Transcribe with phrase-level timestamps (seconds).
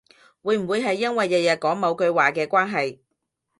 [0.41, 2.97] 會唔會係因為日日講某句話嘅關係